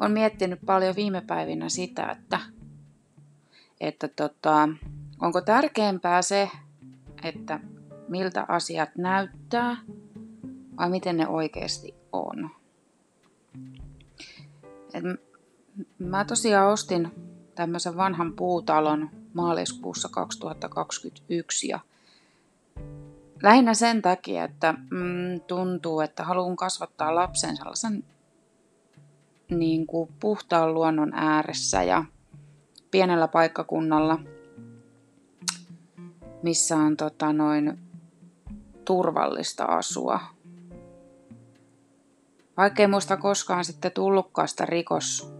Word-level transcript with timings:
olen 0.00 0.12
miettinyt 0.12 0.58
paljon 0.66 0.96
viime 0.96 1.20
päivinä 1.20 1.68
sitä, 1.68 2.10
että, 2.10 2.40
että 3.80 4.08
tota, 4.08 4.68
onko 5.20 5.40
tärkeämpää 5.40 6.22
se, 6.22 6.50
että 7.22 7.60
miltä 8.08 8.44
asiat 8.48 8.90
näyttää 8.96 9.76
vai 10.76 10.90
miten 10.90 11.16
ne 11.16 11.28
oikeasti 11.28 11.94
on. 12.12 12.50
Et 14.94 15.04
mä 15.98 16.24
tosiaan 16.24 16.72
ostin 16.72 17.10
tämmöisen 17.54 17.96
vanhan 17.96 18.32
puutalon 18.32 19.10
maaliskuussa 19.34 20.08
2021 20.08 21.68
ja 21.68 21.80
lähinnä 23.42 23.74
sen 23.74 24.02
takia, 24.02 24.44
että 24.44 24.72
mm, 24.72 25.40
tuntuu, 25.46 26.00
että 26.00 26.24
haluan 26.24 26.56
kasvattaa 26.56 27.14
lapsen 27.14 27.56
sellaisen 27.56 28.04
niin 29.50 29.86
kuin 29.86 30.10
puhtaan 30.20 30.74
luonnon 30.74 31.14
ääressä 31.14 31.82
ja 31.82 32.04
pienellä 32.90 33.28
paikkakunnalla, 33.28 34.18
missä 36.42 36.76
on 36.76 36.96
tota, 36.96 37.32
noin 37.32 37.78
turvallista 38.84 39.64
asua. 39.64 40.20
Vaikka 42.56 42.82
ei 42.82 42.86
muista 42.88 43.16
koskaan 43.16 43.64
sitten 43.64 43.92
tullutkaan 43.92 44.48
sitä 44.48 44.66
rikos 44.66 45.32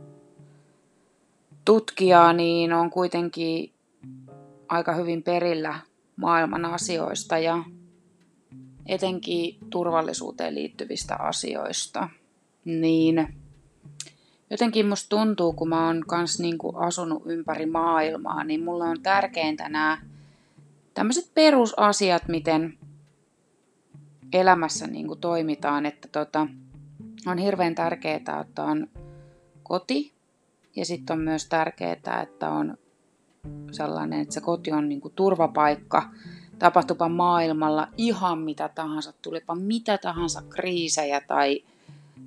tutkijaa, 1.65 2.33
niin 2.33 2.73
on 2.73 2.91
kuitenkin 2.91 3.73
aika 4.69 4.95
hyvin 4.95 5.23
perillä 5.23 5.79
maailman 6.17 6.65
asioista 6.65 7.39
ja 7.39 7.65
etenkin 8.87 9.59
turvallisuuteen 9.71 10.55
liittyvistä 10.55 11.17
asioista. 11.17 12.09
Niin 12.65 13.35
jotenkin 14.51 14.87
musta 14.87 15.09
tuntuu, 15.09 15.53
kun 15.53 15.69
mä 15.69 15.87
oon 15.87 16.05
kans 16.07 16.41
niinku 16.41 16.77
asunut 16.77 17.23
ympäri 17.27 17.67
maailmaa, 17.67 18.45
niin 18.45 18.65
mulle 18.65 18.85
on 18.85 19.03
tärkeintä 19.03 19.69
nämä 19.69 19.99
tämmöiset 20.95 21.31
perusasiat, 21.35 22.29
miten 22.29 22.79
elämässä 24.33 24.87
niinku 24.87 25.17
toimitaan, 25.17 25.87
että 25.87 26.09
tota, 26.13 26.47
on 27.27 27.39
hirveän 27.39 27.75
tärkeää, 27.75 28.41
että 28.41 28.63
on 28.63 28.87
koti 29.63 30.13
ja 30.77 30.85
sitten 30.85 31.19
on 31.19 31.25
myös 31.25 31.47
tärkeää, 31.47 32.23
että 32.23 32.51
on 32.51 32.79
sellainen, 33.71 34.21
että 34.21 34.35
se 34.35 34.41
koti 34.41 34.73
on 34.73 34.89
niinku 34.89 35.11
turvapaikka, 35.11 36.11
tapahtupa 36.59 37.09
maailmalla 37.09 37.89
ihan 37.97 38.39
mitä 38.39 38.69
tahansa, 38.69 39.13
tulipa 39.23 39.55
mitä 39.55 39.99
tahansa 39.99 40.43
kriisejä 40.49 41.21
tai 41.21 41.65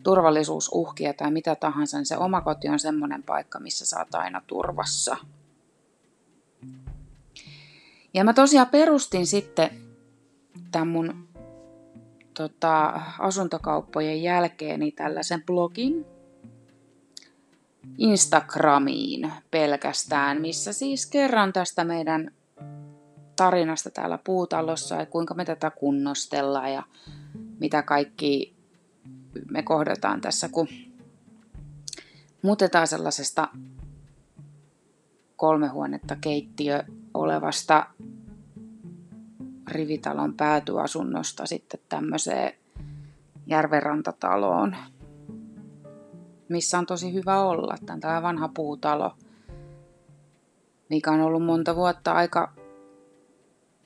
turvallisuusuhkia 0.03 1.14
tai 1.14 1.31
mitä 1.31 1.56
tahansa, 1.56 1.97
niin 1.97 2.06
se 2.06 2.17
oma 2.17 2.42
koti 2.42 2.70
on 2.70 2.80
semmoinen 2.80 3.23
paikka, 3.23 3.59
missä 3.59 3.86
sä 3.86 4.00
oot 4.00 4.16
aina 4.16 4.42
turvassa. 4.47 5.17
Ja 8.14 8.23
mä 8.23 8.34
tosiaan 8.34 8.67
perustin 8.67 9.28
sitten 9.28 9.69
tämän 10.72 10.88
mun 10.88 11.28
tota, 12.34 13.02
asuntokauppojen 13.19 14.23
jälkeeni 14.23 14.92
tällaisen 14.92 15.44
blogin 15.44 16.06
Instagramiin 17.97 19.31
pelkästään, 19.52 20.42
missä 20.42 20.73
siis 20.73 21.06
kerran 21.06 21.53
tästä 21.53 21.84
meidän 21.84 22.31
tarinasta 23.36 23.89
täällä 23.89 24.19
puutalossa 24.23 24.95
ja 24.95 25.06
kuinka 25.06 25.34
me 25.34 25.45
tätä 25.45 25.72
kunnostellaan 25.72 26.73
ja 26.73 26.84
mitä 27.59 27.81
kaikki 27.81 28.61
me 29.52 29.64
kohdataan 29.64 30.22
tässä, 30.22 30.50
kun 30.50 30.68
muutetaan 32.42 32.88
sellaisesta 32.88 33.47
kolme 35.36 35.68
huonetta 35.68 36.16
keittiö 36.22 36.84
olevasta 37.14 37.86
rivitalon 39.68 40.34
päätyasunnosta 40.34 41.46
sitten 41.46 41.80
tämmöiseen 41.90 42.53
järvenrantataloon, 43.46 44.75
missä 46.50 46.80
on 46.80 46.86
tosi 46.86 47.14
hyvä 47.14 47.44
olla. 47.44 47.75
Tämä 47.86 48.18
on 48.18 48.24
vanha 48.24 48.47
puutalo, 48.47 49.16
mikä 50.90 51.12
on 51.12 51.22
ollut 51.22 51.46
monta 51.46 51.75
vuotta 51.75 52.12
aika 52.12 52.53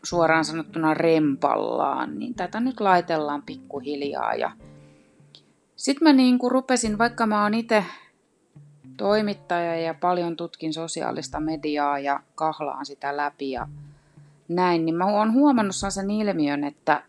suoraan 0.03 0.45
sanottuna 0.45 0.93
rempallaan, 0.93 2.19
niin 2.19 2.35
tätä 2.35 2.59
nyt 2.59 2.79
laitellaan 2.79 3.41
pikkuhiljaa. 3.41 4.33
Ja 4.33 4.51
sitten 5.75 6.07
mä 6.07 6.13
niin 6.13 6.39
kuin 6.39 6.51
rupesin, 6.51 6.97
vaikka 6.97 7.25
mä 7.25 7.43
oon 7.43 7.53
itse 7.53 7.85
toimittaja 8.97 9.75
ja 9.75 9.93
paljon 9.93 10.35
tutkin 10.35 10.73
sosiaalista 10.73 11.39
mediaa 11.39 11.99
ja 11.99 12.19
kahlaan 12.35 12.85
sitä 12.85 13.17
läpi 13.17 13.51
ja 13.51 13.67
näin, 14.47 14.85
niin 14.85 14.95
mä 14.95 15.05
oon 15.05 15.33
huomannut 15.33 15.75
sen 15.89 16.11
ilmiön, 16.11 16.63
että 16.63 17.03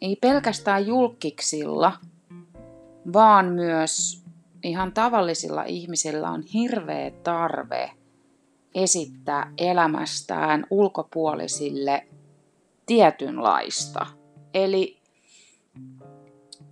ei 0.00 0.16
pelkästään 0.16 0.86
julkiksilla, 0.86 1.92
vaan 3.12 3.46
myös 3.46 4.24
ihan 4.62 4.92
tavallisilla 4.92 5.64
ihmisillä 5.64 6.30
on 6.30 6.42
hirveä 6.42 7.10
tarve 7.10 7.90
esittää 8.74 9.52
elämästään 9.58 10.66
ulkopuolisille 10.70 12.06
tietynlaista. 12.86 14.06
Eli 14.54 14.99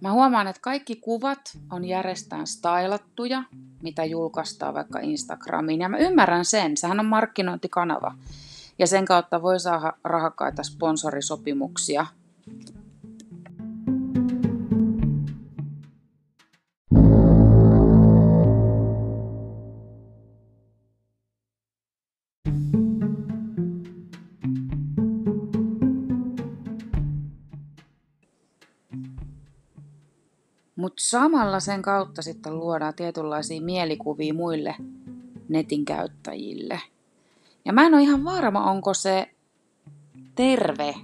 mä 0.00 0.12
huomaan, 0.12 0.47
että 0.47 0.62
kaikki 0.62 0.97
kuvat 0.97 1.59
on 1.70 1.84
järjestään 1.84 2.47
stylattuja, 2.47 3.44
mitä 3.82 4.04
julkaistaan 4.04 4.75
vaikka 4.75 4.98
Instagramiin. 4.98 5.81
Ja 5.81 5.88
mä 5.88 5.98
ymmärrän 5.98 6.44
sen, 6.44 6.76
sehän 6.76 7.00
on 7.00 7.06
markkinointikanava. 7.06 8.14
Ja 8.78 8.87
sen 8.87 9.04
kautta 9.04 9.42
voi 9.42 9.60
saada 9.60 9.92
rahakkaita 10.04 10.62
sponsorisopimuksia 10.62 12.06
Mutta 30.88 31.03
samalla 31.03 31.60
sen 31.60 31.82
kautta 31.82 32.22
sitten 32.22 32.59
luodaan 32.59 32.94
tietynlaisia 32.94 33.60
mielikuvia 33.60 34.34
muille 34.34 34.75
netin 35.49 35.84
käyttäjille. 35.84 36.81
Ja 37.65 37.72
mä 37.72 37.87
en 37.87 37.94
ole 37.94 38.03
ihan 38.03 38.25
varma, 38.25 38.71
onko 38.71 38.94
se 38.94 39.31
terve 40.34 40.94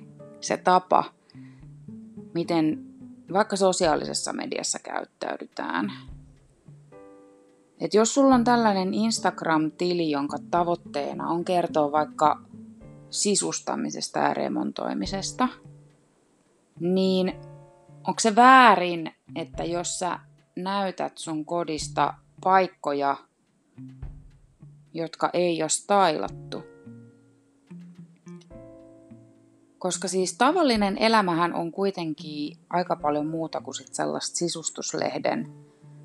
se 0.41 0.57
tapa, 0.57 1.05
miten 2.35 2.87
vaikka 3.33 3.57
sosiaalisessa 3.57 4.33
mediassa 4.33 4.79
käyttäydytään. 4.79 5.93
Et 7.81 7.95
jos 7.95 8.15
sulla 8.15 8.35
on 8.35 8.45
tällainen 8.45 8.95
Instagram-tili, 8.95 10.11
jonka 10.11 10.37
tavoitteena 10.51 11.29
on 11.29 11.45
kertoa 11.45 11.93
vaikka 11.93 12.41
sisustamisesta 13.11 14.19
ja 14.19 14.35
remontoimisesta, 14.35 15.49
niin 16.81 17.35
onko 18.07 18.21
se 18.21 18.37
väärin, 18.37 19.15
että 19.37 19.65
jos 19.65 19.99
sä 19.99 20.19
näytät 20.57 21.19
sun 21.19 21.45
kodista 21.45 22.15
paikkoja, 22.45 23.17
jotka 24.93 25.31
ei 25.33 25.63
ole 25.63 25.69
stailattu? 25.69 26.63
Koska 29.79 30.09
siis 30.09 30.39
tavallinen 30.39 30.99
elämähän 30.99 31.55
on 31.55 31.73
kuitenkin 31.73 32.59
aika 32.71 32.97
paljon 32.97 33.27
muuta 33.27 33.61
kuin 33.61 33.75
sit 33.75 33.95
sellaista 33.95 34.37
sisustuslehden 34.37 35.53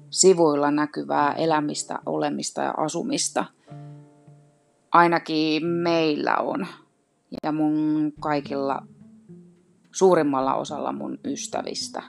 sivuilla 0.10 0.72
näkyvää 0.72 1.34
elämistä, 1.34 2.00
olemista 2.06 2.62
ja 2.62 2.74
asumista. 2.78 3.46
Ainakin 4.92 5.66
meillä 5.66 6.38
on. 6.38 6.68
Ja 7.44 7.52
mun 7.52 8.14
kaikilla 8.20 8.82
suurimmalla 10.00 10.54
osalla 10.56 10.92
mun 10.92 11.20
ystävistä. 11.26 12.04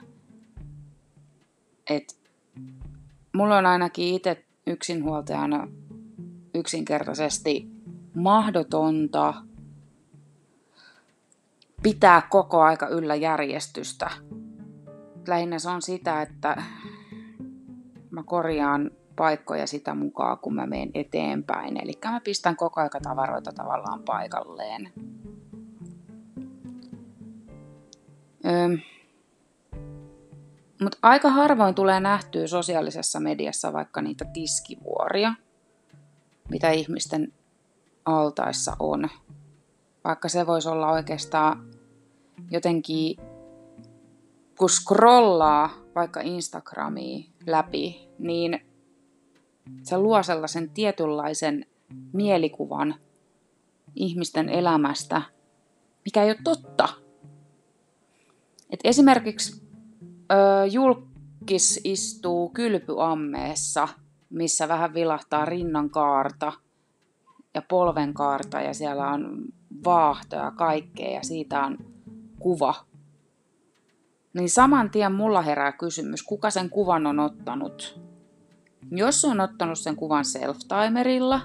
Et 1.89 2.17
mulla 3.33 3.57
on 3.57 3.65
ainakin 3.65 4.15
itse 4.15 4.45
yksinhuoltajana 4.67 5.67
yksinkertaisesti 6.55 7.67
mahdotonta 8.15 9.33
pitää 11.83 12.21
koko 12.29 12.61
aika 12.61 12.87
yllä 12.87 13.15
järjestystä. 13.15 14.09
Lähinnä 15.27 15.59
se 15.59 15.69
on 15.69 15.81
sitä, 15.81 16.21
että 16.21 16.63
mä 18.11 18.23
korjaan 18.23 18.91
paikkoja 19.15 19.67
sitä 19.67 19.95
mukaan, 19.95 20.37
kun 20.37 20.55
mä 20.55 20.65
menen 20.65 20.91
eteenpäin. 20.93 21.83
Eli 21.83 21.93
mä 22.05 22.21
pistän 22.23 22.55
koko 22.55 22.81
aika 22.81 22.99
tavaroita 22.99 23.51
tavallaan 23.51 24.03
paikalleen. 24.03 24.93
Mutta 30.81 30.97
aika 31.01 31.29
harvoin 31.29 31.75
tulee 31.75 31.99
nähtyä 31.99 32.47
sosiaalisessa 32.47 33.19
mediassa 33.19 33.73
vaikka 33.73 34.01
niitä 34.01 34.25
tiskivuoria, 34.25 35.33
mitä 36.49 36.71
ihmisten 36.71 37.33
altaissa 38.05 38.75
on. 38.79 39.09
Vaikka 40.03 40.29
se 40.29 40.47
voisi 40.47 40.69
olla 40.69 40.91
oikeastaan 40.91 41.71
jotenkin, 42.51 43.17
kun 44.57 44.69
scrollaa 44.69 45.69
vaikka 45.95 46.21
Instagramia 46.21 47.25
läpi, 47.45 48.09
niin 48.19 48.59
se 49.83 49.97
luo 49.97 50.23
sellaisen 50.23 50.69
tietynlaisen 50.69 51.65
mielikuvan 52.13 52.95
ihmisten 53.95 54.49
elämästä, 54.49 55.21
mikä 56.05 56.23
ei 56.23 56.29
ole 56.29 56.37
totta. 56.43 56.60
Et 58.71 58.79
esimerkiksi 58.83 59.61
ö, 60.31 60.65
julkis 60.65 61.81
istuu 61.83 62.49
kylpyammeessa, 62.49 63.87
missä 64.29 64.67
vähän 64.67 64.93
vilahtaa 64.93 65.45
rinnan 65.45 65.89
kaarta 65.89 66.53
ja 67.53 67.61
polven 67.61 68.13
kaarta 68.13 68.61
ja 68.61 68.73
siellä 68.73 69.07
on 69.07 69.45
vaahtoja 69.83 70.43
ja 70.43 70.51
kaikkea 70.51 71.11
ja 71.11 71.23
siitä 71.23 71.63
on 71.63 71.77
kuva. 72.39 72.75
Niin 74.33 74.49
saman 74.49 74.91
tien 74.91 75.11
mulla 75.11 75.41
herää 75.41 75.71
kysymys, 75.71 76.23
kuka 76.23 76.49
sen 76.49 76.69
kuvan 76.69 77.07
on 77.07 77.19
ottanut. 77.19 78.01
Jos 78.91 79.25
on 79.25 79.39
ottanut 79.39 79.79
sen 79.79 79.95
kuvan 79.95 80.25
self-timerilla, 80.25 81.41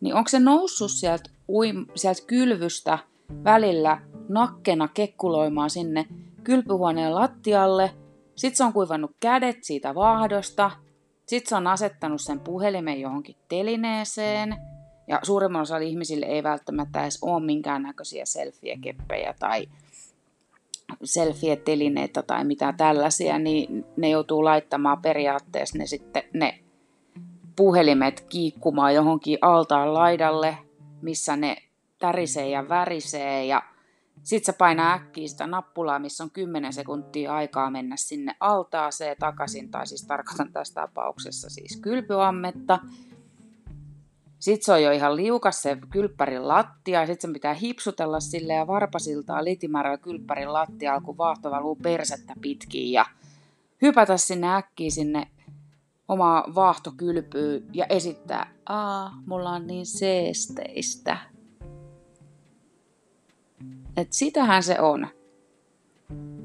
niin 0.00 0.14
onko 0.14 0.28
se 0.28 0.40
noussut 0.40 0.90
sieltä, 0.90 1.30
uim, 1.48 1.86
sieltä 1.94 2.22
kylvystä 2.26 2.98
välillä 3.44 4.09
nakkena 4.30 4.88
kekkuloimaan 4.88 5.70
sinne 5.70 6.06
kylpyhuoneen 6.44 7.14
lattialle, 7.14 7.90
sit 8.36 8.56
se 8.56 8.64
on 8.64 8.72
kuivannut 8.72 9.10
kädet 9.20 9.64
siitä 9.64 9.94
vaahdosta, 9.94 10.70
sit 11.26 11.46
se 11.46 11.56
on 11.56 11.66
asettanut 11.66 12.20
sen 12.20 12.40
puhelimen 12.40 13.00
johonkin 13.00 13.36
telineeseen, 13.48 14.56
ja 15.08 15.20
suurimman 15.22 15.62
osa 15.62 15.78
ihmisille 15.78 16.26
ei 16.26 16.42
välttämättä 16.42 17.02
edes 17.02 17.18
ole 17.22 17.44
minkäännäköisiä 17.44 18.24
selfie-keppejä 18.24 19.34
tai 19.38 19.66
selfie-telineitä 21.04 22.22
tai 22.22 22.44
mitä 22.44 22.74
tällaisia, 22.76 23.38
niin 23.38 23.84
ne 23.96 24.08
joutuu 24.08 24.44
laittamaan 24.44 25.02
periaatteessa 25.02 25.78
ne 25.78 25.86
sitten 25.86 26.22
ne 26.34 26.58
puhelimet 27.56 28.20
kiikkumaan 28.20 28.94
johonkin 28.94 29.38
altaan 29.40 29.94
laidalle, 29.94 30.58
missä 31.02 31.36
ne 31.36 31.56
tärisee 31.98 32.48
ja 32.48 32.68
värisee 32.68 33.44
ja 33.44 33.62
sitten 34.22 34.54
se 34.54 34.58
painaa 34.58 34.92
äkkiä 34.92 35.28
sitä 35.28 35.46
nappulaa, 35.46 35.98
missä 35.98 36.24
on 36.24 36.30
10 36.30 36.72
sekuntia 36.72 37.34
aikaa 37.34 37.70
mennä 37.70 37.96
sinne 37.96 38.36
altaaseen 38.40 39.16
takaisin, 39.18 39.70
tai 39.70 39.86
siis 39.86 40.02
tarkoitan 40.06 40.52
tässä 40.52 40.74
tapauksessa 40.74 41.50
siis 41.50 41.80
kylpyammetta. 41.82 42.78
Sitten 44.38 44.64
se 44.64 44.72
on 44.72 44.82
jo 44.82 44.90
ihan 44.90 45.16
liukas 45.16 45.62
se 45.62 45.78
kylppärin 45.90 46.48
lattia, 46.48 47.00
ja 47.00 47.06
sitten 47.06 47.30
se 47.30 47.34
pitää 47.34 47.54
hipsutella 47.54 48.20
sille 48.20 48.52
ja 48.52 48.66
varpasiltaan 48.66 49.44
litimäärä 49.44 49.98
kylppärin 49.98 50.52
lattia, 50.52 51.00
kun 51.00 51.18
vaahto 51.18 51.50
valuu 51.50 51.76
persettä 51.76 52.34
pitkin 52.40 52.92
ja 52.92 53.06
hypätä 53.82 54.16
sinne 54.16 54.54
äkkiä 54.54 54.90
sinne 54.90 55.28
oma 56.08 56.44
vaahtokylpyy 56.54 57.66
ja 57.72 57.86
esittää, 57.88 58.50
aa, 58.66 59.12
mulla 59.26 59.50
on 59.50 59.66
niin 59.66 59.86
seesteistä. 59.86 61.18
Et 64.00 64.12
sitähän 64.12 64.62
se 64.62 64.80
on. 64.80 65.06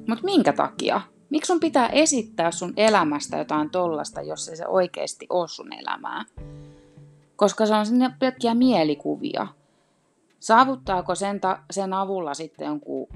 Mutta 0.08 0.24
minkä 0.24 0.54
takia? 0.54 1.02
Miksi 1.30 1.48
sun 1.48 1.60
pitää 1.60 1.88
esittää 1.88 2.52
sun 2.52 2.74
elämästä 2.78 3.38
jotain 3.38 3.70
tollasta, 3.70 4.22
jos 4.22 4.50
ei 4.50 4.56
se 4.56 4.68
oikeasti 4.68 5.28
ole 5.30 5.48
sun 5.48 5.74
elämää? 5.74 6.26
Koska 7.36 7.66
se 7.66 7.74
on 7.74 7.86
sinne 7.86 8.12
pelkkiä 8.20 8.54
mielikuvia. 8.54 9.48
Saavuttaako 10.40 11.16
sen, 11.16 11.40
ta- 11.40 11.60
sen 11.72 11.94
avulla 11.94 12.34
sitten 12.34 12.66
jonkun 12.66 13.08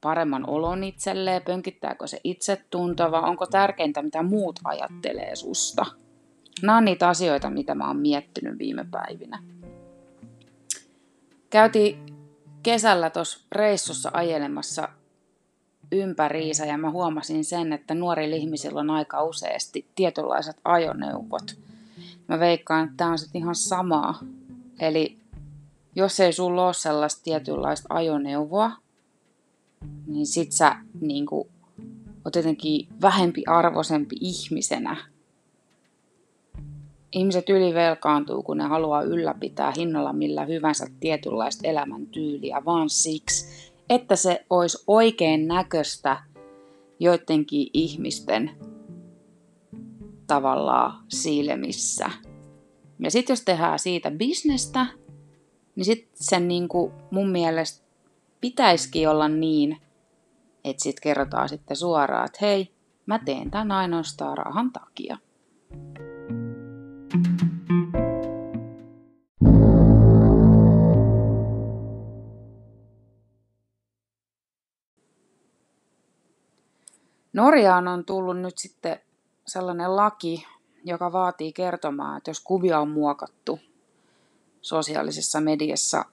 paremman 0.00 0.48
olon 0.48 0.84
itselleen, 0.84 1.42
pönkittääkö 1.42 2.06
se 2.06 2.20
itsetunto 2.24 3.10
vai 3.10 3.22
onko 3.22 3.46
tärkeintä, 3.46 4.02
mitä 4.02 4.22
muut 4.22 4.60
ajattelee 4.64 5.36
susta? 5.36 5.86
Nämä 6.62 6.78
on 6.78 6.84
niitä 6.84 7.08
asioita, 7.08 7.50
mitä 7.50 7.74
mä 7.74 7.86
oon 7.86 7.96
miettinyt 7.96 8.58
viime 8.58 8.86
päivinä. 8.90 9.42
Käytiin 11.50 12.05
kesällä 12.66 13.10
tuossa 13.10 13.40
reissussa 13.52 14.10
ajelemassa 14.12 14.88
ympäriinsä 15.92 16.66
ja 16.66 16.78
mä 16.78 16.90
huomasin 16.90 17.44
sen, 17.44 17.72
että 17.72 17.94
nuorilla 17.94 18.36
ihmisillä 18.36 18.80
on 18.80 18.90
aika 18.90 19.22
useasti 19.22 19.86
tietynlaiset 19.94 20.56
ajoneuvot. 20.64 21.56
Mä 22.28 22.38
veikkaan, 22.38 22.84
että 22.84 22.96
tämä 22.96 23.10
on 23.10 23.18
sitten 23.18 23.42
ihan 23.42 23.54
samaa. 23.54 24.18
Eli 24.80 25.18
jos 25.94 26.20
ei 26.20 26.32
sulla 26.32 26.66
ole 26.66 26.74
sellaista 26.74 27.22
tietynlaista 27.22 27.94
ajoneuvoa, 27.94 28.70
niin 30.06 30.26
sit 30.26 30.52
sä 30.52 30.76
niin 31.00 31.26
kuin, 31.26 31.48
oot 32.24 32.36
jotenkin 32.36 32.88
vähempi 33.02 33.42
arvoisempi 33.46 34.16
ihmisenä. 34.20 34.96
Ihmiset 37.16 37.48
ylivelkaantuu, 37.48 38.42
kun 38.42 38.56
ne 38.56 38.64
haluaa 38.64 39.02
ylläpitää 39.02 39.72
hinnalla 39.76 40.12
millä 40.12 40.44
hyvänsä 40.44 40.86
tietynlaista 41.00 41.68
elämäntyyliä, 41.68 42.62
vaan 42.64 42.90
siksi, 42.90 43.72
että 43.90 44.16
se 44.16 44.44
olisi 44.50 44.84
oikein 44.86 45.48
näköistä 45.48 46.22
joidenkin 47.00 47.70
ihmisten 47.72 48.50
tavallaan 50.26 51.04
silmissä. 51.08 52.10
Ja 52.98 53.10
sitten 53.10 53.34
jos 53.34 53.42
tehdään 53.42 53.78
siitä 53.78 54.10
bisnestä, 54.10 54.86
niin 55.76 55.84
sitten 55.84 56.10
sen 56.14 56.48
niin 56.48 56.68
kuin 56.68 56.92
mun 57.10 57.28
mielestä 57.28 57.86
pitäisikin 58.40 59.08
olla 59.08 59.28
niin, 59.28 59.76
että 60.64 60.82
sitten 60.82 61.02
kerrotaan 61.02 61.48
sitten 61.48 61.76
suoraan, 61.76 62.26
että 62.26 62.38
hei, 62.40 62.70
mä 63.06 63.18
teen 63.18 63.50
tämän 63.50 63.72
ainoastaan 63.72 64.38
rahan 64.38 64.72
takia. 64.72 65.18
Norjaan 77.36 77.88
on 77.88 78.04
tullut 78.04 78.40
nyt 78.40 78.58
sitten 78.58 79.00
sellainen 79.46 79.96
laki, 79.96 80.46
joka 80.84 81.12
vaatii 81.12 81.52
kertomaan, 81.52 82.16
että 82.16 82.30
jos 82.30 82.40
kuvia 82.40 82.80
on 82.80 82.90
muokattu 82.90 83.60
sosiaalisessa 84.62 85.40
mediassa 85.40 86.04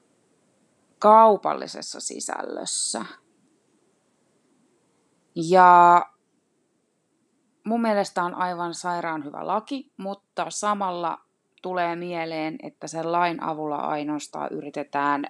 kaupallisessa 0.99 1.99
sisällössä. 1.99 3.05
Ja 5.35 6.05
mun 7.63 7.81
mielestä 7.81 8.23
on 8.23 8.35
aivan 8.35 8.73
sairaan 8.73 9.25
hyvä 9.25 9.47
laki, 9.47 9.91
mutta 9.97 10.45
samalla 10.49 11.19
tulee 11.61 11.95
mieleen, 11.95 12.55
että 12.63 12.87
sen 12.87 13.11
lain 13.11 13.43
avulla 13.43 13.77
ainoastaan 13.77 14.51
yritetään 14.51 15.25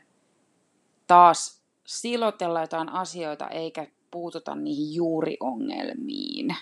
taas 1.07 1.63
silotella 1.87 2.61
jotain 2.61 2.89
asioita 2.89 3.47
eikä 3.47 3.87
puututa 4.13 4.55
niihin 4.55 4.95
juuriongelmiin. 4.95 6.55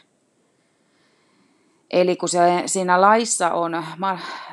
Eli 1.92 2.16
kun 2.16 2.30
se, 2.30 2.40
siinä 2.66 3.02
laissa 3.02 3.52
on, 3.52 3.84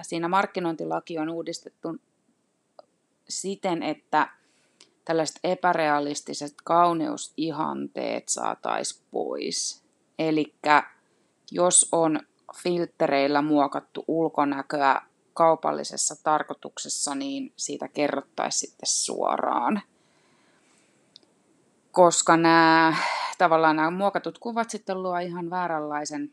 siinä 0.02 0.28
markkinointilaki 0.28 1.18
on 1.18 1.28
uudistettu 1.28 1.96
siten, 3.28 3.82
että 3.82 4.28
tällaiset 5.04 5.38
epärealistiset 5.44 6.54
kauneusihanteet 6.64 8.28
saataisiin 8.28 9.04
pois. 9.10 9.82
Eli 10.18 10.54
jos 11.50 11.88
on 11.92 12.20
filtreillä 12.62 13.42
muokattu 13.42 14.04
ulkonäköä 14.08 15.02
kaupallisessa 15.34 16.22
tarkoituksessa, 16.22 17.14
niin 17.14 17.52
siitä 17.56 17.88
kerrottaisiin 17.88 18.60
sitten 18.60 18.88
suoraan. 18.88 19.82
Koska 21.92 22.36
nämä, 22.36 22.96
tavallaan 23.38 23.76
nämä 23.76 23.90
muokatut 23.90 24.38
kuvat 24.38 24.70
sitten 24.70 25.02
luo 25.02 25.18
ihan 25.18 25.50
vääränlaisen 25.50 26.32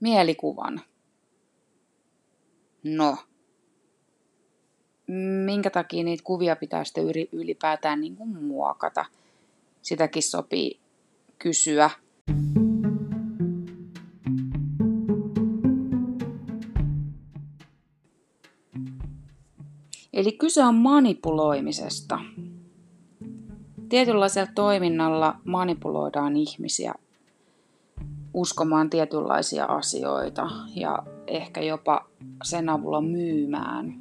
mielikuvan. 0.00 0.80
No, 2.84 3.16
minkä 5.44 5.70
takia 5.70 6.04
niitä 6.04 6.24
kuvia 6.24 6.56
pitää 6.56 6.84
sitten 6.84 7.04
ylipäätään 7.32 8.00
niin 8.00 8.16
kuin 8.16 8.44
muokata. 8.44 9.04
Sitäkin 9.82 10.22
sopii 10.22 10.80
kysyä. 11.38 11.90
Eli 20.12 20.32
kyse 20.32 20.64
on 20.64 20.74
manipuloimisesta. 20.74 22.20
Tietynlaisella 23.88 24.50
toiminnalla 24.54 25.34
manipuloidaan 25.44 26.36
ihmisiä 26.36 26.94
uskomaan 28.34 28.90
tietynlaisia 28.90 29.64
asioita 29.64 30.50
ja 30.74 31.02
ehkä 31.26 31.60
jopa 31.60 32.06
sen 32.44 32.68
avulla 32.68 33.00
myymään 33.00 34.00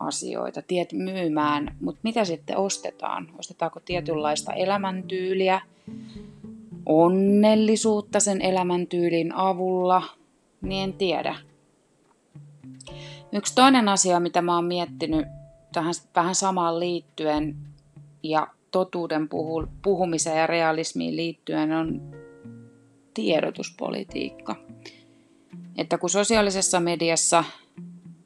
asioita, 0.00 0.62
tiet, 0.62 0.92
myymään, 0.92 1.76
mutta 1.80 2.00
mitä 2.02 2.24
sitten 2.24 2.56
ostetaan? 2.56 3.28
Ostetaanko 3.38 3.80
tietynlaista 3.80 4.52
elämäntyyliä, 4.52 5.60
onnellisuutta 6.86 8.20
sen 8.20 8.40
elämäntyylin 8.40 9.34
avulla, 9.34 10.02
niin 10.60 10.84
en 10.84 10.92
tiedä. 10.92 11.36
Yksi 13.32 13.54
toinen 13.54 13.88
asia, 13.88 14.20
mitä 14.20 14.42
mä 14.42 14.54
oon 14.54 14.64
miettinyt 14.64 15.26
tähän 15.72 15.94
vähän 16.14 16.34
samaan 16.34 16.80
liittyen 16.80 17.56
ja 18.22 18.46
totuuden 18.70 19.28
puhu, 19.28 19.66
puhumiseen 19.82 20.38
ja 20.38 20.46
realismiin 20.46 21.16
liittyen 21.16 21.72
on 21.72 22.00
tiedotuspolitiikka. 23.14 24.56
Että 25.76 25.98
kun 25.98 26.10
sosiaalisessa 26.10 26.80
mediassa 26.80 27.44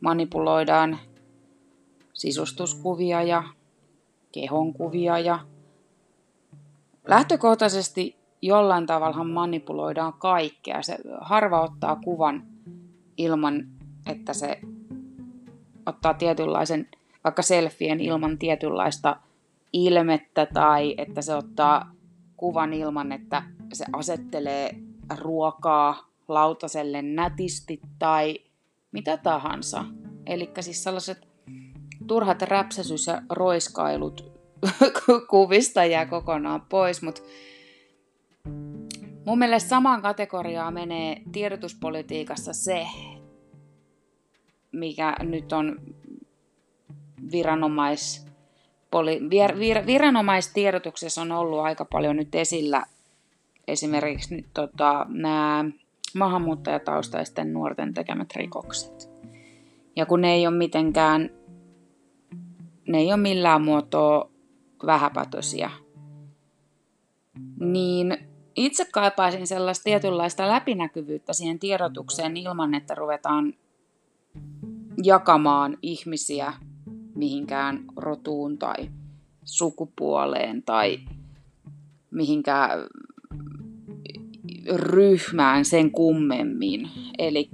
manipuloidaan 0.00 0.98
sisustuskuvia 2.12 3.22
ja 3.22 3.44
kehonkuvia 4.32 5.18
ja 5.18 5.38
lähtökohtaisesti 7.08 8.16
jollain 8.42 8.86
tavalla 8.86 9.24
manipuloidaan 9.24 10.12
kaikkea. 10.12 10.82
Se 10.82 10.98
harva 11.20 11.62
ottaa 11.62 11.96
kuvan 11.96 12.46
ilman, 13.16 13.66
että 14.06 14.32
se 14.32 14.60
ottaa 15.86 16.14
tietynlaisen, 16.14 16.88
vaikka 17.24 17.42
selfien 17.42 18.00
ilman 18.00 18.38
tietynlaista 18.38 19.16
ilmettä 19.72 20.46
tai 20.46 20.94
että 20.98 21.22
se 21.22 21.34
ottaa 21.34 21.92
kuvan 22.36 22.72
ilman, 22.72 23.12
että 23.12 23.42
se 23.72 23.84
asettelee 23.92 24.74
ruokaa 25.18 26.10
lautaselle 26.28 27.02
nätisti 27.02 27.80
tai 27.98 28.38
mitä 28.92 29.16
tahansa. 29.16 29.84
Eli 30.26 30.50
siis 30.60 30.84
sellaiset 30.84 31.28
turhat 32.06 32.42
räpsäsys 32.42 33.06
ja 33.06 33.22
roiskailut 33.30 34.32
kuvista 35.30 35.84
jää 35.84 36.06
kokonaan 36.06 36.60
pois, 36.60 37.02
mutta 37.02 37.22
mun 39.26 39.38
mielestä 39.38 39.68
samaan 39.68 40.02
kategoriaan 40.02 40.74
menee 40.74 41.22
tiedotuspolitiikassa 41.32 42.52
se, 42.52 42.86
mikä 44.72 45.16
nyt 45.22 45.52
on 45.52 45.80
viranomais, 47.32 48.31
poli, 48.92 49.20
vir, 49.30 49.58
vir, 49.58 49.86
viranomaistiedotuksessa 49.86 51.22
on 51.22 51.32
ollut 51.32 51.60
aika 51.60 51.84
paljon 51.84 52.16
nyt 52.16 52.34
esillä 52.34 52.84
esimerkiksi 53.68 54.36
nyt 54.36 54.46
tota, 54.54 55.06
nämä 55.08 55.64
maahanmuuttajataustaisten 56.14 57.52
nuorten 57.52 57.94
tekemät 57.94 58.28
rikokset. 58.36 59.10
Ja 59.96 60.06
kun 60.06 60.20
ne 60.20 60.32
ei 60.32 60.46
ole 60.46 60.56
mitenkään, 60.56 61.30
ne 62.88 62.98
ei 62.98 63.12
ole 63.12 63.16
millään 63.16 63.62
muotoa 63.62 64.30
vähäpätösiä, 64.86 65.70
niin 67.60 68.18
itse 68.56 68.84
kaipaisin 68.92 69.46
sellaista 69.46 69.84
tietynlaista 69.84 70.48
läpinäkyvyyttä 70.48 71.32
siihen 71.32 71.58
tiedotukseen 71.58 72.36
ilman, 72.36 72.74
että 72.74 72.94
ruvetaan 72.94 73.54
jakamaan 75.04 75.78
ihmisiä 75.82 76.52
mihinkään 77.14 77.84
rotuun 77.96 78.58
tai 78.58 78.76
sukupuoleen 79.44 80.62
tai 80.62 80.98
mihinkään 82.10 82.70
ryhmään 84.74 85.64
sen 85.64 85.90
kummemmin. 85.90 86.90
Eli 87.18 87.48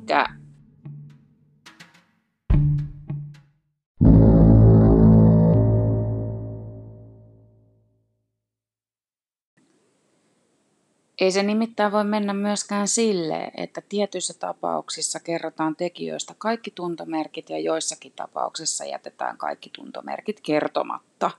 Ei 11.21 11.31
se 11.31 11.43
nimittäin 11.43 11.93
voi 11.93 12.05
mennä 12.05 12.35
myöskään 12.35 12.89
sille, 12.89 13.51
että 13.57 13.83
tietyissä 13.89 14.35
tapauksissa 14.39 15.21
kerrotaan 15.21 15.77
tekijöistä 15.77 16.35
kaikki 16.39 16.71
tuntomerkit 16.71 17.51
ja 17.51 17.59
joissakin 17.59 18.13
tapauksissa 18.17 18.85
jätetään 18.85 19.37
kaikki 19.37 19.71
tuntomerkit 19.77 20.41
kertomatta. 20.41 21.31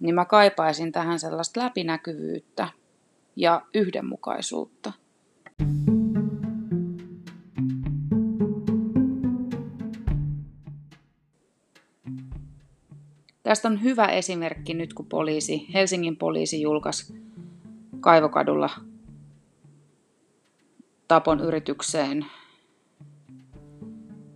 Niin 0.00 0.14
mä 0.14 0.24
kaipaisin 0.24 0.92
tähän 0.92 1.20
sellaista 1.20 1.60
läpinäkyvyyttä 1.60 2.68
ja 3.36 3.62
yhdenmukaisuutta. 3.74 4.92
Tästä 13.42 13.68
on 13.68 13.82
hyvä 13.82 14.06
esimerkki 14.06 14.74
nyt, 14.74 14.94
kun 14.94 15.06
poliisi, 15.06 15.66
Helsingin 15.74 16.16
poliisi 16.16 16.62
julkaisi 16.62 17.23
Kaivokadulla 18.04 18.70
tapon 21.08 21.40
yritykseen 21.40 22.26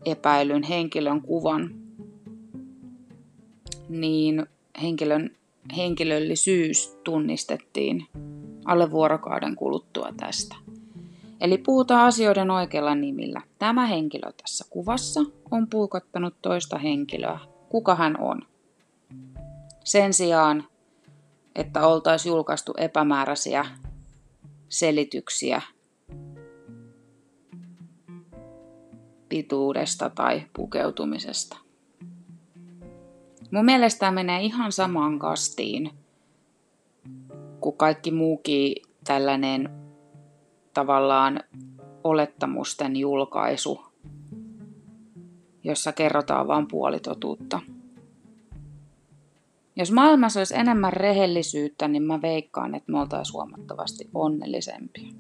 epäilyn 0.04 0.62
henkilön 0.62 1.22
kuvan, 1.22 1.74
niin 3.88 4.46
henkilön 4.82 5.36
henkilöllisyys 5.76 6.98
tunnistettiin 7.04 8.06
alle 8.64 8.90
vuorokauden 8.90 9.56
kuluttua 9.56 10.08
tästä. 10.16 10.56
Eli 11.40 11.58
puhutaan 11.58 12.06
asioiden 12.06 12.50
oikealla 12.50 12.94
nimillä. 12.94 13.42
Tämä 13.58 13.86
henkilö 13.86 14.32
tässä 14.42 14.64
kuvassa 14.70 15.20
on 15.50 15.66
puukottanut 15.68 16.34
toista 16.42 16.78
henkilöä. 16.78 17.38
Kuka 17.68 17.94
hän 17.94 18.20
on? 18.20 18.42
Sen 19.84 20.12
sijaan 20.12 20.64
että 21.58 21.86
oltaisiin 21.86 22.30
julkaistu 22.30 22.74
epämääräisiä 22.76 23.66
selityksiä 24.68 25.62
pituudesta 29.28 30.10
tai 30.10 30.42
pukeutumisesta. 30.52 31.56
Mun 33.50 33.64
mielestä 33.64 33.98
tämä 33.98 34.12
menee 34.12 34.42
ihan 34.42 34.72
samaan 34.72 35.18
kastiin 35.18 35.90
kuin 37.60 37.76
kaikki 37.76 38.10
muukin 38.10 38.72
tällainen 39.04 39.70
tavallaan 40.74 41.40
olettamusten 42.04 42.96
julkaisu, 42.96 43.86
jossa 45.64 45.92
kerrotaan 45.92 46.48
vain 46.48 46.68
puolitotuutta. 46.68 47.60
Jos 49.78 49.92
maailmassa 49.92 50.40
olisi 50.40 50.56
enemmän 50.56 50.92
rehellisyyttä, 50.92 51.88
niin 51.88 52.02
mä 52.02 52.22
veikkaan, 52.22 52.74
että 52.74 52.92
me 52.92 53.00
oltaisiin 53.00 53.32
huomattavasti 53.32 54.10
onnellisempia. 54.14 55.12